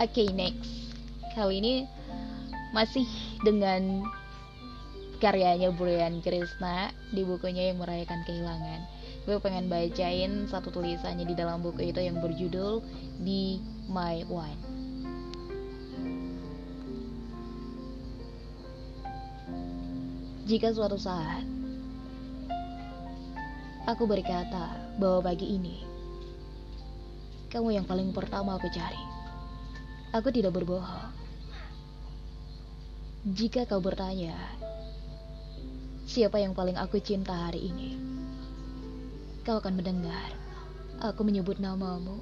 [0.00, 0.72] Oke, okay, next.
[1.36, 1.74] Kali ini
[2.72, 3.04] masih
[3.44, 4.08] dengan
[5.20, 8.80] karyanya Brian Krishna di bukunya yang merayakan kehilangan.
[9.28, 12.80] Gue pengen bacain satu tulisannya di dalam buku itu yang berjudul
[13.20, 13.60] Be
[13.92, 14.60] My One.
[20.48, 21.44] Jika suatu saat
[23.84, 25.84] aku berkata bahwa pagi ini
[27.52, 29.11] kamu yang paling pertama aku cari,
[30.12, 31.08] aku tidak berbohong.
[33.24, 34.36] Jika kau bertanya,
[36.04, 37.96] siapa yang paling aku cinta hari ini?
[39.42, 40.36] Kau akan mendengar
[41.00, 42.20] aku menyebut namamu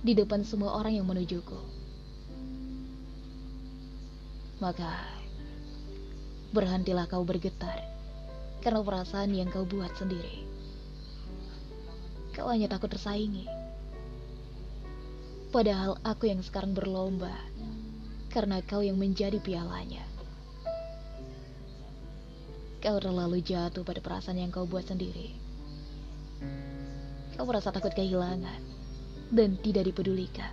[0.00, 1.60] di depan semua orang yang menujuku.
[4.64, 4.96] Maka,
[6.56, 7.84] berhentilah kau bergetar
[8.64, 10.46] karena perasaan yang kau buat sendiri.
[12.32, 13.63] Kau hanya takut tersaingi.
[15.54, 17.30] Padahal aku yang sekarang berlomba
[18.34, 20.02] karena kau yang menjadi pialanya.
[22.82, 25.30] Kau terlalu jatuh pada perasaan yang kau buat sendiri.
[27.38, 28.58] Kau merasa takut kehilangan
[29.30, 30.50] dan tidak dipedulikan.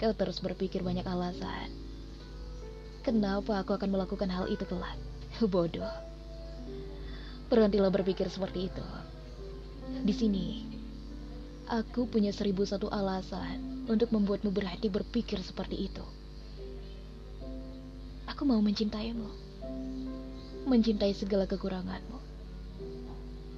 [0.00, 1.76] Kau terus berpikir banyak alasan.
[3.04, 4.96] Kenapa aku akan melakukan hal itu kelak?
[5.52, 5.92] Bodoh.
[7.52, 8.86] Berhentilah berpikir seperti itu.
[10.08, 10.69] Di sini,
[11.70, 16.02] aku punya seribu satu alasan untuk membuatmu berhati berpikir seperti itu.
[18.26, 19.30] Aku mau mencintaimu,
[20.66, 22.18] mencintai segala kekuranganmu,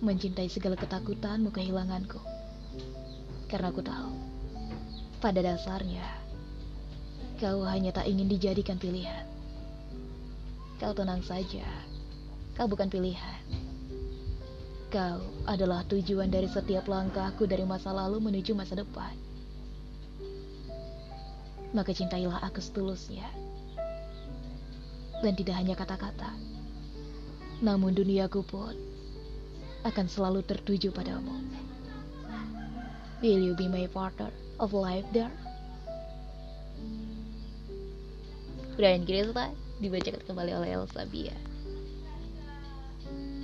[0.00, 2.16] mencintai segala ketakutanmu kehilanganku.
[3.44, 4.12] Karena aku tahu,
[5.20, 6.04] pada dasarnya,
[7.36, 9.28] kau hanya tak ingin dijadikan pilihan.
[10.80, 11.64] Kau tenang saja,
[12.56, 13.67] kau bukan pilihan.
[14.88, 19.28] Kau adalah tujuan dari setiap langkahku dari masa lalu menuju masa depan
[21.72, 23.28] maka cintailah aku setulusnya.
[25.18, 26.30] Dan tidak hanya kata-kata,
[27.58, 28.74] namun duniaku pun
[29.82, 31.34] akan selalu tertuju padamu.
[33.18, 34.30] Will you be my partner
[34.62, 35.32] of life there?
[38.78, 39.50] Brian Krista
[39.82, 41.34] dibacakan kembali oleh Elsa Bia.